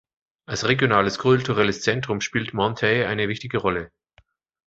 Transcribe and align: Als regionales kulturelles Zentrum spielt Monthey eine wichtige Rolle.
Als 0.47 0.67
regionales 0.67 1.19
kulturelles 1.19 1.83
Zentrum 1.83 2.21
spielt 2.21 2.55
Monthey 2.55 3.05
eine 3.05 3.27
wichtige 3.27 3.59
Rolle. 3.59 3.91